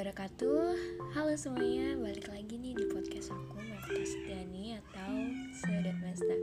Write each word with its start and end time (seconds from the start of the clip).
wabarakatuh. 0.00 0.80
Halo 1.12 1.36
semuanya, 1.36 1.92
balik 2.00 2.32
lagi 2.32 2.56
nih 2.56 2.72
di 2.72 2.88
podcast 2.88 3.36
aku 3.36 3.60
Mefta 3.60 4.00
Setiani 4.00 4.80
atau 4.80 5.12
Sedat 5.52 6.00
Mesta 6.00 6.36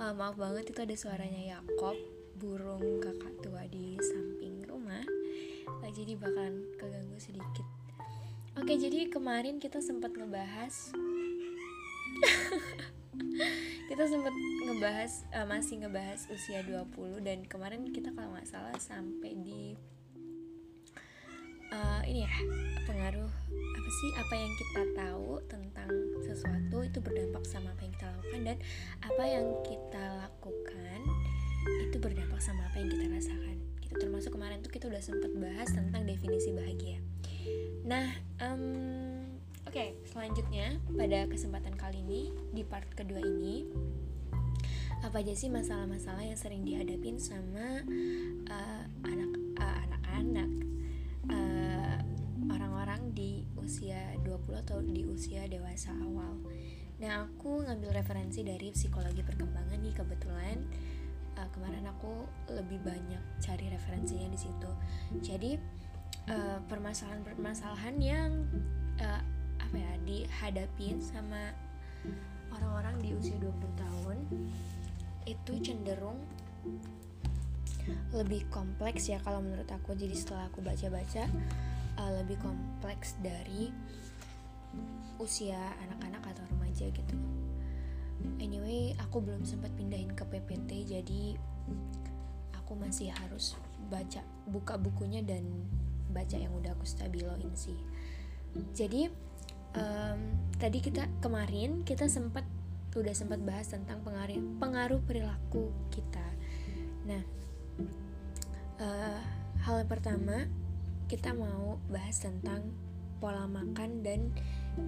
uh, 0.00 0.16
Maaf 0.16 0.40
banget 0.40 0.72
itu 0.72 0.80
ada 0.80 0.96
suaranya 0.96 1.60
Yakob 1.60 1.92
Burung 2.40 3.04
kakak 3.04 3.36
tua 3.44 3.68
di 3.68 4.00
samping 4.00 4.64
rumah. 4.64 5.04
Uh, 5.84 5.92
Jadi 5.92 6.16
bakalan 6.16 6.64
keganggu 6.80 7.20
sedikit. 7.20 7.68
Oke 8.56 8.80
jadi 8.80 9.04
kemarin 9.12 9.60
kita 9.60 9.84
sempat 9.84 10.16
ngebahas 10.16 10.72
kita 13.92 14.08
sempat 14.08 14.32
ngebahas 14.64 15.12
uh, 15.36 15.44
masih 15.52 15.84
ngebahas 15.84 16.32
usia 16.32 16.64
20 16.64 17.20
dan 17.20 17.44
kemarin 17.44 17.92
kita 17.92 18.08
kalau 18.16 18.32
nggak 18.32 18.48
salah 18.48 18.72
sampai 18.80 19.36
di 19.36 19.76
ini 22.12 22.28
ya 22.28 22.34
pengaruh 22.84 23.32
apa 23.72 23.90
sih? 24.04 24.10
Apa 24.20 24.34
yang 24.36 24.52
kita 24.60 24.82
tahu 24.92 25.40
tentang 25.48 25.88
sesuatu 26.20 26.84
itu 26.84 27.00
berdampak 27.00 27.40
sama 27.48 27.72
apa 27.72 27.88
yang 27.88 27.96
kita 27.96 28.04
lakukan 28.12 28.40
dan 28.44 28.56
apa 29.00 29.24
yang 29.24 29.46
kita 29.64 30.04
lakukan 30.20 31.00
itu 31.88 31.96
berdampak 31.96 32.40
sama 32.44 32.68
apa 32.68 32.76
yang 32.84 32.92
kita 32.92 33.08
rasakan 33.08 33.56
gitu. 33.80 33.96
Termasuk 33.96 34.36
kemarin 34.36 34.60
tuh 34.60 34.68
kita 34.68 34.92
udah 34.92 35.00
sempat 35.00 35.32
bahas 35.40 35.72
tentang 35.72 36.04
definisi 36.04 36.52
bahagia. 36.52 37.00
Nah 37.88 38.12
um, 38.44 39.24
oke 39.64 39.72
okay, 39.72 39.96
selanjutnya 40.12 40.76
pada 40.92 41.24
kesempatan 41.32 41.72
kali 41.80 42.04
ini 42.04 42.28
di 42.52 42.60
part 42.60 42.92
kedua 42.92 43.24
ini 43.24 43.64
apa 45.00 45.16
aja 45.24 45.32
sih 45.32 45.48
masalah-masalah 45.48 46.28
yang 46.28 46.36
sering 46.36 46.60
dihadapin 46.60 47.16
sama 47.16 47.80
uh, 48.52 48.84
anak 49.00 49.32
anak-anak 49.56 50.72
di 53.12 53.44
usia 53.60 54.16
20 54.24 54.64
atau 54.64 54.80
di 54.80 55.04
usia 55.04 55.44
dewasa 55.46 55.92
awal. 56.00 56.40
Nah, 56.98 57.28
aku 57.28 57.62
ngambil 57.62 58.00
referensi 58.00 58.40
dari 58.40 58.72
psikologi 58.72 59.20
perkembangan 59.20 59.78
nih 59.78 59.94
kebetulan 59.94 60.56
uh, 61.36 61.48
kemarin 61.52 61.84
aku 61.88 62.24
lebih 62.48 62.80
banyak 62.80 63.20
cari 63.38 63.68
referensinya 63.68 64.28
di 64.32 64.38
situ. 64.40 64.70
Jadi 65.20 65.52
permasalahan-permasalahan 66.70 67.94
uh, 67.98 68.04
yang 68.04 68.30
uh, 69.02 69.22
apa 69.58 69.76
ya 69.76 69.92
dihadapin 70.06 71.02
sama 71.02 71.50
orang-orang 72.54 72.94
di 73.02 73.10
usia 73.16 73.34
20 73.42 73.50
tahun 73.74 74.16
itu 75.26 75.52
cenderung 75.62 76.18
lebih 78.14 78.46
kompleks 78.52 79.10
ya 79.10 79.18
kalau 79.24 79.42
menurut 79.42 79.66
aku 79.66 79.98
jadi 79.98 80.14
setelah 80.14 80.46
aku 80.46 80.62
baca-baca 80.62 81.26
uh, 81.98 82.12
lebih 82.22 82.38
kompleks 82.40 83.16
dari 83.20 83.72
usia 85.20 85.58
anak-anak 85.88 86.22
atau 86.34 86.44
remaja 86.56 86.88
gitu 86.88 87.16
anyway 88.38 88.94
aku 89.02 89.22
belum 89.22 89.42
sempat 89.42 89.70
pindahin 89.74 90.14
ke 90.14 90.24
PPT 90.26 90.88
jadi 90.88 91.22
aku 92.58 92.78
masih 92.78 93.12
harus 93.12 93.58
baca 93.90 94.22
buka 94.48 94.78
bukunya 94.78 95.20
dan 95.20 95.44
baca 96.10 96.36
yang 96.38 96.52
udah 96.56 96.72
aku 96.74 96.86
stabiloin 96.86 97.52
sih 97.54 97.76
jadi 98.76 99.08
um, 99.76 100.20
tadi 100.60 100.78
kita 100.80 101.08
kemarin 101.20 101.84
kita 101.84 102.08
sempat 102.08 102.44
udah 102.92 103.14
sempat 103.16 103.40
bahas 103.40 103.72
tentang 103.72 104.04
pengaruh 104.04 104.36
pengaruh 104.60 105.00
perilaku 105.00 105.72
kita. 105.88 106.26
Nah, 107.08 107.22
uh, 108.76 109.20
hal 109.64 109.74
yang 109.80 109.88
pertama 109.90 110.44
kita 111.12 111.36
mau 111.36 111.76
bahas 111.92 112.24
tentang 112.24 112.72
pola 113.20 113.44
makan 113.44 114.00
dan 114.00 114.32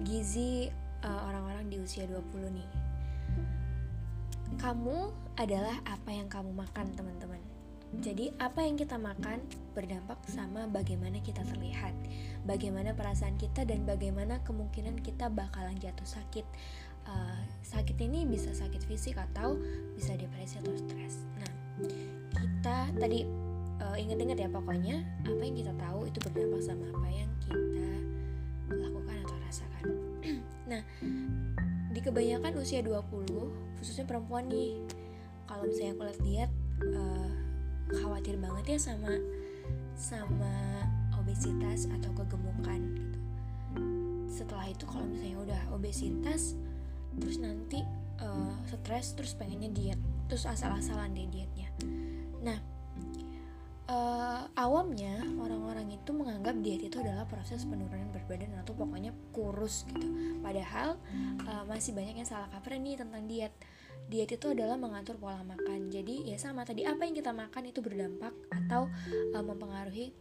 gizi 0.01 0.73
eh, 1.05 1.21
orang-orang 1.29 1.69
uh, 1.69 1.71
di 1.71 1.77
usia 1.77 2.09
20 2.09 2.49
nih. 2.49 2.69
Kamu 4.57 5.13
adalah 5.37 5.77
apa 5.85 6.09
yang 6.09 6.25
kamu 6.25 6.49
makan, 6.49 6.97
teman-teman. 6.97 7.37
Jadi, 8.01 8.33
apa 8.41 8.65
yang 8.65 8.73
kita 8.73 8.97
makan 8.97 9.45
berdampak 9.77 10.17
sama 10.25 10.65
bagaimana 10.65 11.21
kita 11.21 11.45
terlihat, 11.45 11.93
bagaimana 12.49 12.97
perasaan 12.97 13.37
kita, 13.37 13.61
dan 13.61 13.85
bagaimana 13.85 14.41
kemungkinan 14.41 15.05
kita 15.05 15.29
bakalan 15.29 15.77
jatuh 15.77 16.09
sakit 16.09 16.45
uh, 17.05 17.39
sakit 17.61 18.01
ini 18.01 18.25
bisa 18.25 18.49
sakit 18.49 18.81
fisik 18.89 19.21
atau 19.21 19.61
bisa 19.93 20.17
depresi 20.17 20.57
atau 20.57 20.73
stres. 20.73 21.21
Nah, 21.37 21.51
kita 22.33 22.89
tadi 22.97 23.44
uh, 23.81 23.95
inget-inget 23.97 24.47
ya 24.47 24.49
pokoknya 24.51 25.03
apa 25.25 25.41
yang 25.41 25.55
kita 25.55 25.73
tahu 25.75 26.07
itu 26.07 26.17
berdampak 26.23 26.61
sama 26.63 26.85
apa 26.91 27.07
yang 27.09 27.31
kita 27.43 27.87
lakukan 28.71 29.15
atau 29.25 29.37
rasakan. 29.45 29.83
nah, 30.71 30.81
di 31.91 31.99
kebanyakan 32.03 32.53
usia 32.59 32.81
20, 32.83 33.81
khususnya 33.81 34.05
perempuan 34.05 34.47
nih, 34.51 34.79
kalau 35.45 35.63
misalnya 35.67 35.93
aku 35.95 36.03
lihat-lihat 36.09 36.51
uh, 36.95 37.29
khawatir 38.01 38.35
banget 38.41 38.75
ya 38.75 38.79
sama 38.91 39.13
sama 39.95 40.83
obesitas 41.15 41.87
atau 41.87 42.11
kegemukan 42.17 42.79
gitu. 42.93 43.19
Setelah 44.27 44.67
itu 44.67 44.83
kalau 44.83 45.07
misalnya 45.07 45.39
udah 45.39 45.61
obesitas 45.71 46.59
terus 47.15 47.39
nanti 47.39 47.79
uh, 48.19 48.55
stres 48.67 49.15
terus 49.15 49.33
pengennya 49.33 49.71
diet 49.71 49.99
terus 50.27 50.45
asal-asalan 50.45 51.13
deh 51.15 51.27
dietnya 51.29 51.69
nah 52.43 52.57
uh, 53.89 54.45
awamnya 54.57 55.21
orang-orang 55.37 55.93
itu 55.93 56.11
menganggap 56.13 56.55
diet 56.61 56.89
itu 56.89 56.97
adalah 57.01 57.25
proses 57.29 57.65
penurunan 57.65 58.09
berat 58.09 58.25
badan 58.25 58.51
atau 58.61 58.73
pokoknya 58.73 59.11
kurus 59.33 59.85
gitu. 59.89 60.07
Padahal 60.41 60.97
uh, 61.45 61.63
masih 61.69 61.93
banyak 61.93 62.21
yang 62.21 62.29
salah 62.29 62.49
kaprah 62.49 62.77
nih 62.77 62.97
tentang 62.97 63.25
diet. 63.29 63.53
Diet 64.05 64.29
itu 64.29 64.53
adalah 64.53 64.77
mengatur 64.77 65.17
pola 65.17 65.41
makan. 65.41 65.89
Jadi 65.89 66.29
ya 66.29 66.37
sama 66.37 66.61
tadi 66.61 66.85
apa 66.85 67.09
yang 67.09 67.17
kita 67.17 67.33
makan 67.33 67.73
itu 67.73 67.81
berdampak 67.81 68.33
atau 68.53 68.85
uh, 69.33 69.43
mempengaruhi 69.45 70.13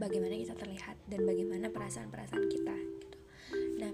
bagaimana 0.00 0.34
kita 0.34 0.56
terlihat 0.56 0.96
dan 1.06 1.20
bagaimana 1.22 1.68
perasaan-perasaan 1.68 2.46
kita 2.48 2.74
gitu. 2.74 3.18
Nah 3.78 3.92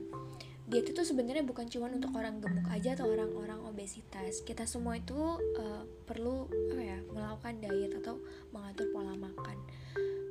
diet 0.69 0.93
itu 0.93 1.01
sebenarnya 1.01 1.49
bukan 1.49 1.65
cuma 1.73 1.89
untuk 1.89 2.13
orang 2.13 2.45
gemuk 2.45 2.69
aja 2.69 2.93
atau 2.93 3.09
orang-orang 3.09 3.65
obesitas. 3.65 4.45
Kita 4.45 4.69
semua 4.69 5.01
itu 5.01 5.17
uh, 5.41 5.83
perlu 6.05 6.45
apa 6.77 6.83
ya 6.85 6.99
melakukan 7.09 7.55
diet 7.65 7.93
atau 7.97 8.21
mengatur 8.53 8.93
pola 8.93 9.17
makan. 9.17 9.57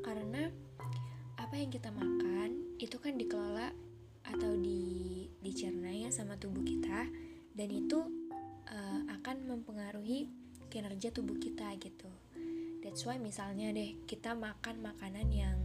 Karena 0.05 0.45
apa 1.41 1.53
yang 1.57 1.73
kita 1.73 1.89
makan 1.89 2.77
itu 2.77 3.01
kan 3.01 3.17
dikelola 3.17 3.73
atau 4.29 4.53
di 4.61 5.25
dicerna 5.41 5.89
ya 5.89 6.13
sama 6.13 6.37
tubuh 6.37 6.61
kita 6.61 7.09
dan 7.57 7.69
itu 7.73 7.97
uh, 8.69 9.01
akan 9.17 9.41
mempengaruhi 9.49 10.29
kinerja 10.69 11.09
tubuh 11.09 11.41
kita 11.41 11.73
gitu. 11.81 12.13
That's 12.85 13.03
why 13.09 13.17
misalnya 13.17 13.73
deh 13.73 13.97
kita 14.05 14.37
makan 14.37 14.85
makanan 14.85 15.27
yang 15.33 15.57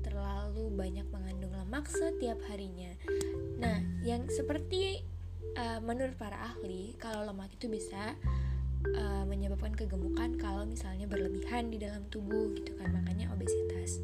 terlalu 0.00 0.72
banyak 0.72 1.04
mengandung 1.12 1.52
lemak 1.52 1.84
setiap 1.90 2.40
harinya. 2.48 2.94
Nah, 3.60 3.95
yang 4.06 4.30
seperti 4.30 5.02
uh, 5.58 5.82
menurut 5.82 6.14
para 6.14 6.38
ahli, 6.54 6.94
kalau 7.02 7.26
lemak 7.26 7.50
itu 7.58 7.66
bisa 7.66 8.14
uh, 8.94 9.24
menyebabkan 9.26 9.74
kegemukan 9.74 10.38
kalau 10.38 10.62
misalnya 10.62 11.10
berlebihan 11.10 11.74
di 11.74 11.82
dalam 11.82 12.06
tubuh 12.06 12.54
gitu 12.54 12.78
kan, 12.78 12.94
makanya 12.94 13.34
obesitas. 13.34 13.98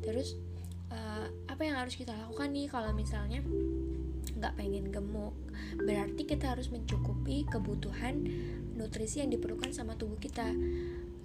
Terus 0.00 0.40
uh, 0.88 1.28
apa 1.44 1.60
yang 1.60 1.76
harus 1.76 1.92
kita 1.92 2.16
lakukan 2.16 2.56
nih 2.56 2.72
kalau 2.72 2.96
misalnya 2.96 3.44
nggak 4.40 4.56
pengen 4.56 4.88
gemuk? 4.88 5.36
Berarti 5.76 6.24
kita 6.24 6.56
harus 6.56 6.72
mencukupi 6.72 7.44
kebutuhan 7.44 8.24
nutrisi 8.80 9.20
yang 9.20 9.28
diperlukan 9.28 9.76
sama 9.76 9.92
tubuh 10.00 10.16
kita. 10.16 10.48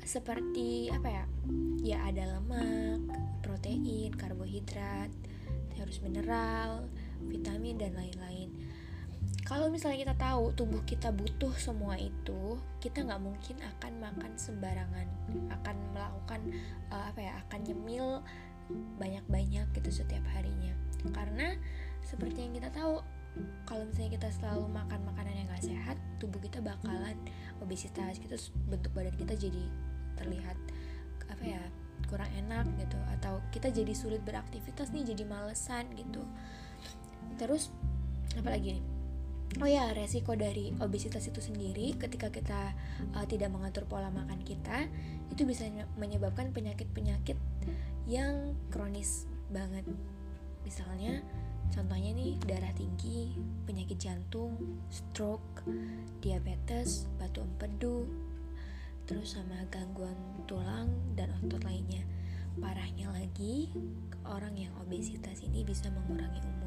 Seperti 0.04 0.92
apa 0.92 1.07
ya? 1.07 1.25
Ya 1.80 1.98
ada 2.04 2.36
lemak, 2.36 3.00
protein, 3.39 4.12
karbohidrat, 4.12 5.12
harus 5.80 6.04
mineral, 6.04 6.92
vitamin 7.27 7.75
dan 7.75 7.92
lain-lain. 7.98 8.50
Kalau 9.44 9.66
misalnya 9.68 10.06
kita 10.06 10.16
tahu 10.19 10.54
tubuh 10.54 10.81
kita 10.86 11.10
butuh 11.10 11.51
semua 11.57 11.98
itu 11.98 12.62
kita 12.77 13.01
nggak 13.01 13.21
mungkin 13.24 13.57
akan 13.57 13.94
makan 13.98 14.31
sembarangan 14.38 15.07
akan 15.50 15.75
melakukan 15.92 16.42
uh, 16.94 17.10
apa 17.10 17.19
ya 17.19 17.33
akan 17.48 17.60
nyemil 17.66 18.21
banyak-banyak 19.01 19.66
gitu 19.74 19.89
setiap 19.89 20.21
harinya. 20.38 20.77
Karena 21.10 21.57
seperti 22.06 22.45
yang 22.45 22.54
kita 22.62 22.69
tahu 22.69 23.01
kalau 23.65 23.86
misalnya 23.86 24.18
kita 24.18 24.30
selalu 24.33 24.65
makan 24.69 25.00
makanan 25.06 25.33
yang 25.33 25.48
gak 25.54 25.65
sehat 25.65 25.98
tubuh 26.18 26.42
kita 26.42 26.60
bakalan 26.60 27.15
obesitas 27.62 28.18
gitu 28.18 28.36
bentuk 28.68 28.92
badan 28.98 29.13
kita 29.15 29.38
jadi 29.38 29.63
terlihat 30.18 30.57
apa 31.30 31.44
ya 31.45 31.62
kurang 32.10 32.30
enak 32.33 32.65
gitu 32.81 32.98
atau 33.19 33.38
kita 33.54 33.69
jadi 33.69 33.94
sulit 33.94 34.25
beraktivitas 34.25 34.89
nih 34.89 35.13
jadi 35.13 35.24
malesan 35.30 35.86
gitu 35.94 36.25
terus 37.39 37.71
apa 38.36 38.51
lagi 38.53 38.77
nih 38.77 38.86
Oh 39.57 39.65
ya, 39.65 39.89
resiko 39.97 40.38
dari 40.38 40.69
obesitas 40.77 41.25
itu 41.25 41.41
sendiri 41.41 41.97
ketika 41.97 42.30
kita 42.30 42.69
uh, 43.18 43.25
tidak 43.25 43.50
mengatur 43.50 43.81
pola 43.89 44.13
makan 44.13 44.45
kita 44.45 44.86
itu 45.33 45.41
bisa 45.41 45.65
menyebabkan 45.97 46.53
penyakit-penyakit 46.53 47.33
yang 48.06 48.53
kronis 48.69 49.25
banget. 49.50 49.89
misalnya 50.59 51.25
contohnya 51.74 52.13
nih 52.13 52.36
darah 52.45 52.69
tinggi 52.75 53.33
penyakit 53.65 53.97
jantung 53.97 54.53
stroke 54.91 55.63
diabetes 56.19 57.07
batu 57.15 57.41
empedu 57.41 58.06
terus 59.07 59.39
sama 59.39 59.56
gangguan 59.71 60.13
tulang 60.45 60.91
dan 61.15 61.31
otot 61.41 61.63
lainnya 61.63 62.03
parahnya 62.59 63.09
lagi 63.09 63.71
orang 64.27 64.53
yang 64.57 64.74
obesitas 64.83 65.41
ini 65.41 65.63
bisa 65.65 65.89
mengurangi 65.89 66.44
umur 66.44 66.58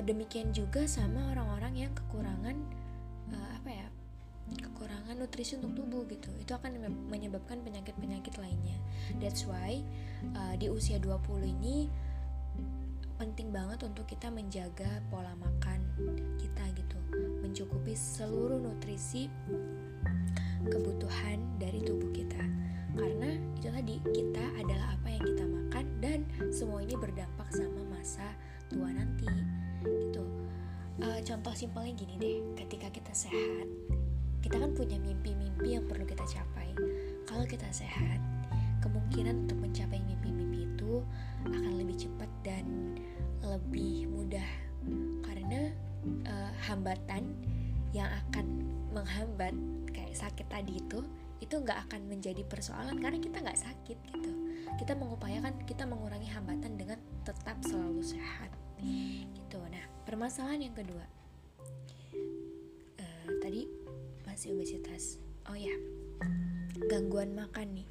uh, 0.00 0.02
demikian 0.02 0.56
juga 0.56 0.88
sama 0.88 1.20
orang-orang 1.36 1.84
yang 1.84 1.92
kekurangan 1.92 2.56
uh, 3.36 3.50
apa 3.60 3.68
ya 3.68 3.86
kekurangan 4.50 5.14
nutrisi 5.14 5.60
untuk 5.60 5.76
tubuh 5.78 6.02
gitu. 6.10 6.32
Itu 6.40 6.58
akan 6.58 6.80
menyebabkan 7.06 7.62
penyakit-penyakit 7.62 8.34
lainnya. 8.40 8.74
That's 9.22 9.46
why 9.46 9.84
uh, 10.34 10.56
di 10.58 10.72
usia 10.72 10.98
20 10.98 11.20
ini 11.60 11.86
penting 13.20 13.52
banget 13.52 13.84
untuk 13.84 14.08
kita 14.08 14.32
menjaga 14.32 15.04
pola 15.12 15.36
makan 15.38 15.84
kita 16.40 16.64
gitu. 16.74 16.98
Mencukupi 17.44 17.94
seluruh 17.94 18.58
nutrisi 18.58 19.30
kebutuhan 20.66 21.38
dari 21.60 21.84
tubuh 21.84 22.10
kita. 22.10 22.42
Karena 22.96 23.30
itu 23.54 23.68
tadi 23.70 23.96
kita 24.02 24.44
adalah 24.58 24.98
apa 24.98 25.08
yang 25.14 25.22
kita 25.22 25.44
makan 25.46 25.84
dan 26.02 26.20
semua 26.50 26.82
ini 26.82 26.98
berdampak 26.98 27.54
sama 27.54 27.86
masa 27.86 28.26
tua 28.66 28.90
nanti 28.90 29.49
uh, 31.02 31.20
contoh 31.24 31.52
simpelnya 31.56 31.92
gini 31.96 32.14
deh. 32.16 32.38
Ketika 32.64 32.88
kita 32.92 33.12
sehat 33.12 33.68
kita 34.40 34.56
kan 34.56 34.72
punya 34.72 34.96
mimpi-mimpi 34.96 35.76
yang 35.76 35.84
perlu 35.84 36.04
kita 36.08 36.24
capai. 36.24 36.72
Kalau 37.28 37.44
kita 37.44 37.68
sehat 37.70 38.18
kemungkinan 38.80 39.46
untuk 39.46 39.60
mencapai 39.60 40.00
mimpi-mimpi 40.00 40.64
itu 40.64 41.04
akan 41.44 41.72
lebih 41.76 42.08
cepat 42.08 42.30
dan 42.40 42.96
lebih 43.44 44.08
mudah. 44.08 44.50
Karena 45.22 45.70
uh, 46.24 46.50
hambatan 46.64 47.36
yang 47.92 48.08
akan 48.26 48.46
menghambat 48.90 49.52
kayak 49.92 50.16
sakit 50.16 50.46
tadi 50.48 50.80
itu 50.80 51.04
itu 51.40 51.56
nggak 51.56 51.88
akan 51.88 52.04
menjadi 52.08 52.44
persoalan 52.44 53.00
karena 53.00 53.20
kita 53.20 53.44
nggak 53.44 53.60
sakit 53.60 53.98
gitu. 54.16 54.32
Kita 54.80 54.96
mengupayakan 54.96 55.52
kita 55.68 55.84
mengurangi 55.84 56.30
hambatan 56.32 56.80
dengan 56.80 56.98
tetap 57.28 57.60
selalu 57.60 58.00
sehat 58.00 58.48
gitu 58.80 59.60
nah 59.68 59.84
permasalahan 60.08 60.66
yang 60.66 60.74
kedua 60.74 61.04
uh, 62.98 63.26
tadi 63.44 63.68
masih 64.40 64.56
obesitas. 64.56 65.20
Oh 65.52 65.58
ya 65.58 65.76
gangguan 66.88 67.36
makan 67.36 67.76
nih. 67.76 67.86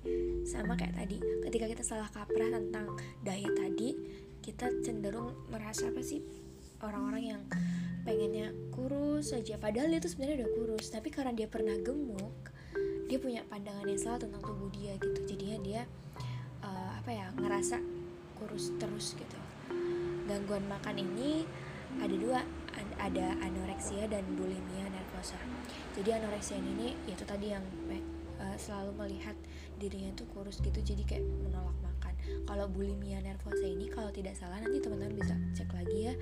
Sama 0.50 0.74
kayak 0.74 0.98
tadi 0.98 1.22
ketika 1.46 1.66
kita 1.70 1.84
salah 1.86 2.10
kaprah 2.10 2.50
tentang 2.50 2.98
diet 3.22 3.54
tadi 3.54 3.94
kita 4.42 4.66
cenderung 4.82 5.38
merasa 5.54 5.94
apa 5.94 6.02
sih? 6.02 6.26
Orang-orang 6.82 7.24
yang 7.38 7.42
pengennya 8.02 8.50
kurus 8.74 9.30
saja 9.30 9.62
padahal 9.62 9.94
dia 9.94 10.02
tuh 10.02 10.10
sebenarnya 10.10 10.42
udah 10.42 10.52
kurus 10.58 10.90
tapi 10.90 11.14
karena 11.14 11.38
dia 11.38 11.46
pernah 11.46 11.78
gemuk 11.78 12.50
dia 13.06 13.22
punya 13.22 13.46
pandangan 13.46 13.86
yang 13.86 14.02
salah 14.02 14.18
tentang 14.18 14.42
tubuh 14.42 14.74
dia 14.74 14.98
gitu. 14.98 15.20
Jadinya 15.30 15.58
dia 15.62 15.82
uh, 16.66 16.92
apa 16.98 17.12
ya 17.14 17.30
ngerasa 17.38 17.78
kurus 18.42 18.74
terus 18.82 19.14
gitu 19.14 19.39
gangguan 20.30 20.62
makan 20.70 21.02
ini 21.02 21.50
ada 21.98 22.14
dua 22.14 22.40
ada 23.02 23.34
anoreksia 23.42 24.06
dan 24.06 24.22
bulimia 24.38 24.86
nervosa. 24.94 25.42
Jadi 25.98 26.14
anoreksia 26.14 26.62
ini 26.62 26.94
yaitu 27.10 27.26
tadi 27.26 27.50
yang 27.50 27.66
uh, 28.38 28.58
selalu 28.62 28.94
melihat 28.94 29.34
dirinya 29.82 30.14
tuh 30.14 30.30
kurus 30.32 30.62
gitu 30.62 30.78
jadi 30.86 31.02
kayak 31.04 31.26
menolak 31.26 31.76
makan. 31.82 32.14
Kalau 32.46 32.70
bulimia 32.70 33.20
nervosa 33.26 33.66
ini 33.66 33.90
kalau 33.90 34.14
tidak 34.14 34.38
salah 34.38 34.62
nanti 34.62 34.78
teman-teman 34.78 35.18
bisa 35.18 35.34
cek 35.58 35.74
lagi 35.74 36.14
ya. 36.14 36.16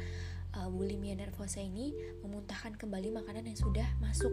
Uh, 0.56 0.72
bulimia 0.72 1.14
nervosa 1.14 1.60
ini 1.60 1.94
memuntahkan 2.24 2.80
kembali 2.80 3.12
makanan 3.12 3.44
yang 3.46 3.60
sudah 3.60 3.86
masuk. 4.00 4.32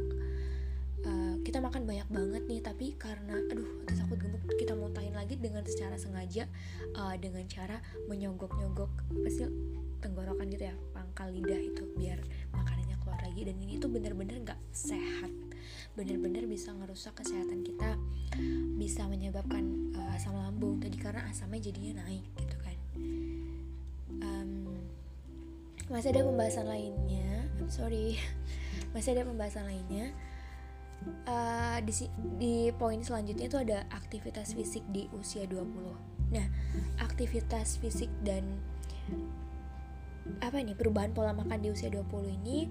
Uh, 1.05 1.37
kita 1.45 1.61
makan 1.61 1.85
banyak 1.85 2.09
banget 2.09 2.43
nih 2.49 2.65
tapi 2.65 2.97
karena 2.97 3.37
aduh 3.53 3.85
takut 3.93 4.17
gemuk 4.17 4.41
kita 4.57 4.73
muntahin 4.73 5.13
lagi 5.13 5.37
dengan 5.37 5.61
secara 5.69 6.01
sengaja 6.01 6.49
uh, 6.97 7.13
dengan 7.21 7.45
cara 7.45 7.77
menyogok-nyogok 8.09 9.04
pasti 9.13 9.45
tenggorokan 10.05 10.53
gitu 10.53 10.69
ya 10.69 10.77
pangkal 10.93 11.33
lidah 11.33 11.57
itu 11.57 11.83
biar 11.97 12.21
makanannya 12.53 12.97
keluar 13.01 13.21
lagi. 13.25 13.43
Dan 13.49 13.57
ini 13.61 13.81
tuh 13.81 13.89
bener-bener 13.89 14.41
nggak 14.45 14.61
sehat. 14.73 15.33
Bener-bener 15.95 16.45
bisa 16.45 16.75
ngerusak 16.75 17.17
kesehatan 17.17 17.65
kita 17.65 17.97
bisa 18.77 19.07
menyebabkan 19.07 19.95
uh, 19.95 20.17
asam 20.17 20.35
lambung 20.35 20.83
tadi 20.83 20.99
karena 20.99 21.25
asamnya 21.31 21.71
jadinya 21.71 22.05
naik 22.05 22.27
gitu 22.37 22.57
kan. 22.61 22.77
Um, 24.21 24.51
masih 25.89 26.13
ada 26.13 26.27
pembahasan 26.27 26.67
lainnya. 26.69 27.49
Sorry. 27.71 28.21
Masih 28.95 29.17
ada 29.17 29.27
pembahasan 29.27 29.67
lainnya. 29.67 30.15
Uh, 31.27 31.79
di, 31.85 31.93
di 32.39 32.55
poin 32.79 32.97
selanjutnya 33.03 33.47
itu 33.51 33.59
ada 33.59 33.85
aktivitas 33.93 34.57
fisik 34.57 34.81
di 34.89 35.05
usia 35.13 35.45
20 35.45 35.61
nah 36.33 36.47
aktivitas 36.99 37.77
fisik 37.77 38.09
dan 38.25 38.43
apa 40.41 40.57
nih 40.61 40.77
perubahan 40.77 41.13
pola 41.13 41.37
makan 41.37 41.61
di 41.61 41.69
usia 41.69 41.93
20 41.93 42.09
ini 42.43 42.69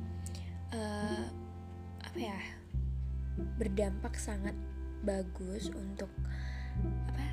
uh, 0.74 1.26
apa 2.02 2.18
ya 2.18 2.40
berdampak 3.58 4.18
sangat 4.18 4.58
bagus 5.06 5.70
untuk 5.70 6.10
apa 7.10 7.26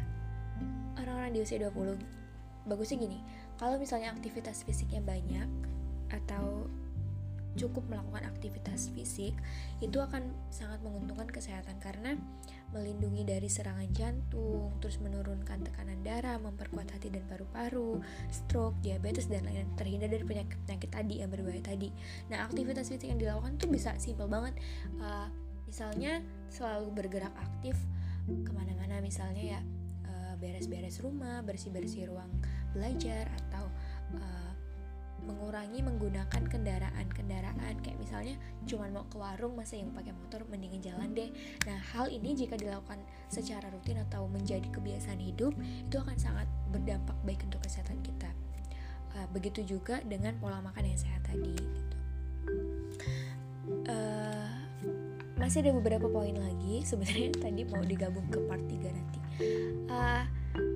orang-orang 1.00 1.32
di 1.32 1.40
usia 1.40 1.56
20 1.60 1.96
bagusnya 2.68 3.00
gini 3.00 3.18
kalau 3.56 3.80
misalnya 3.80 4.12
aktivitas 4.12 4.64
fisiknya 4.64 5.00
banyak 5.00 5.48
atau 6.12 6.68
cukup 7.58 7.82
melakukan 7.90 8.26
aktivitas 8.30 8.94
fisik 8.94 9.34
itu 9.82 9.98
akan 9.98 10.30
sangat 10.54 10.78
menguntungkan 10.86 11.26
kesehatan 11.26 11.78
karena 11.82 12.14
melindungi 12.70 13.26
dari 13.26 13.50
serangan 13.50 13.90
jantung, 13.90 14.70
terus 14.78 15.02
menurunkan 15.02 15.66
tekanan 15.66 15.98
darah, 16.06 16.38
memperkuat 16.38 16.86
hati 16.94 17.10
dan 17.10 17.26
paru-paru, 17.26 17.98
stroke, 18.30 18.78
diabetes 18.78 19.26
dan 19.26 19.42
lain-lain, 19.42 19.66
terhindar 19.74 20.06
dari 20.06 20.22
penyakit-penyakit 20.22 20.90
tadi 20.94 21.14
yang 21.18 21.34
berbahaya 21.34 21.62
tadi. 21.66 21.90
Nah, 22.30 22.46
aktivitas 22.46 22.86
fisik 22.86 23.10
yang 23.10 23.18
dilakukan 23.18 23.58
tuh 23.58 23.66
bisa 23.66 23.98
simpel 23.98 24.30
banget. 24.30 24.54
Uh, 25.02 25.26
misalnya 25.70 26.18
selalu 26.50 26.90
bergerak 26.94 27.34
aktif 27.38 27.78
ke 28.26 28.50
mana-mana 28.50 28.98
misalnya 28.98 29.58
ya 29.58 29.60
eh, 30.10 30.34
beres-beres 30.42 30.98
rumah 30.98 31.46
bersih-bersih 31.46 32.10
ruang 32.10 32.30
belajar 32.74 33.30
atau 33.46 33.66
uh, 34.18 34.49
mengurangi 35.24 35.80
menggunakan 35.84 36.42
kendaraan-kendaraan. 36.48 37.74
Kayak 37.84 37.98
misalnya 38.00 38.34
cuma 38.64 38.88
mau 38.88 39.04
ke 39.08 39.16
warung 39.16 39.56
masa 39.56 39.76
yang 39.76 39.92
pakai 39.92 40.12
motor 40.16 40.44
mendingan 40.48 40.80
jalan 40.80 41.10
deh. 41.12 41.30
Nah 41.66 41.78
hal 41.94 42.08
ini 42.08 42.36
jika 42.36 42.56
dilakukan 42.56 43.00
secara 43.28 43.68
rutin 43.72 44.00
atau 44.00 44.26
menjadi 44.26 44.66
kebiasaan 44.70 45.20
hidup 45.20 45.54
itu 45.60 45.96
akan 45.96 46.16
sangat 46.16 46.46
berdampak 46.70 47.16
baik 47.24 47.40
untuk 47.46 47.60
kesehatan 47.64 48.00
kita. 48.00 48.30
Uh, 49.10 49.26
begitu 49.34 49.66
juga 49.66 49.98
dengan 50.06 50.38
pola 50.38 50.62
makan 50.62 50.86
yang 50.86 50.94
sehat 50.94 51.26
tadi 51.26 51.50
gitu. 51.58 51.96
uh, 53.90 54.50
masih 55.34 55.66
ada 55.66 55.74
beberapa 55.74 56.06
poin 56.06 56.30
lagi 56.38 56.86
sebenarnya 56.86 57.34
tadi 57.42 57.66
mau 57.66 57.82
digabung 57.82 58.22
ke 58.30 58.38
part 58.46 58.62
3 58.62 58.86
nanti. 58.86 59.18
Uh, 59.90 60.24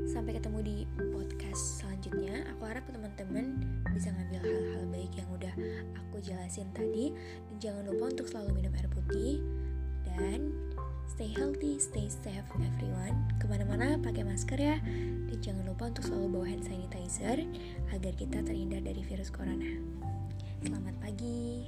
sampai 0.06 0.38
ketemu 0.38 0.58
di 0.62 0.76
podcast 1.10 1.82
selanjutnya. 1.82 2.46
Aku 2.54 2.62
harap 2.70 2.86
teman-teman 2.86 3.58
bisa 3.90 4.14
ngambil 4.14 4.40
hal-hal 4.46 4.84
baik 4.90 5.12
yang 5.18 5.28
udah 5.34 5.54
aku 5.98 6.16
jelasin 6.22 6.70
tadi. 6.70 7.10
Dan 7.50 7.56
jangan 7.58 7.82
lupa 7.90 8.14
untuk 8.14 8.26
selalu 8.30 8.62
minum 8.62 8.72
air 8.78 8.88
putih. 8.90 9.42
Dan 10.06 10.54
stay 11.10 11.34
healthy, 11.34 11.82
stay 11.82 12.06
safe 12.06 12.46
everyone. 12.62 13.16
Ke 13.42 13.50
mana-mana 13.50 13.98
pakai 13.98 14.22
masker 14.22 14.58
ya. 14.58 14.78
Dan 15.26 15.38
jangan 15.42 15.66
lupa 15.66 15.90
untuk 15.90 16.06
selalu 16.06 16.26
bawa 16.40 16.46
hand 16.46 16.64
sanitizer 16.64 17.42
agar 17.90 18.12
kita 18.14 18.38
terhindar 18.46 18.82
dari 18.86 19.02
virus 19.02 19.34
corona. 19.34 19.70
Selamat 20.62 20.94
pagi. 21.02 21.66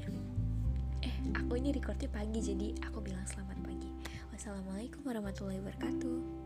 Aku 1.34 1.58
ini 1.58 1.74
recordnya 1.74 2.06
pagi 2.06 2.38
jadi 2.38 2.78
aku 2.86 3.02
bilang 3.02 3.26
selamat 3.26 3.58
pagi. 3.66 3.90
Wassalamualaikum 4.30 5.02
warahmatullahi 5.02 5.58
wabarakatuh 5.58 6.45